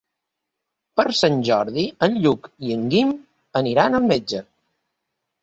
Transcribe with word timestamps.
Per 0.99 1.03
Sant 1.17 1.37
Jordi 1.49 1.83
en 2.07 2.15
Lluc 2.23 2.49
i 2.71 2.75
en 2.77 2.89
Guim 2.95 3.13
aniran 3.63 4.01
al 4.01 4.09
metge. 4.15 4.43